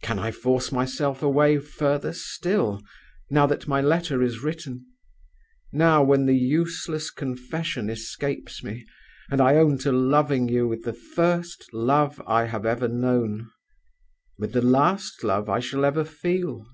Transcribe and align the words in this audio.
Can 0.00 0.18
I 0.18 0.30
force 0.30 0.72
myself 0.72 1.22
away 1.22 1.58
further 1.58 2.14
still, 2.14 2.80
now 3.28 3.44
that 3.46 3.68
my 3.68 3.82
letter 3.82 4.22
is 4.22 4.42
written 4.42 4.86
now, 5.70 6.02
when 6.02 6.24
the 6.24 6.34
useless 6.34 7.10
confession 7.10 7.90
escapes 7.90 8.64
me, 8.64 8.86
and 9.30 9.38
I 9.38 9.56
own 9.56 9.76
to 9.80 9.92
loving 9.92 10.48
you 10.48 10.66
with 10.66 10.84
the 10.84 10.94
first 10.94 11.66
love 11.74 12.22
I 12.26 12.44
have 12.44 12.64
ever 12.64 12.88
known, 12.88 13.50
with 14.38 14.54
the 14.54 14.62
last 14.62 15.22
love 15.22 15.50
I 15.50 15.60
shall 15.60 15.84
ever 15.84 16.06
feel? 16.06 16.64